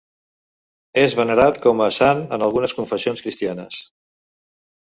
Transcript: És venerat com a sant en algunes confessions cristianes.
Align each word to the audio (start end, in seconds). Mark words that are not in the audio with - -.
És 1.01 1.15
venerat 1.19 1.59
com 1.67 1.85
a 1.87 1.91
sant 1.99 2.25
en 2.39 2.47
algunes 2.47 2.75
confessions 2.81 3.25
cristianes. 3.27 3.79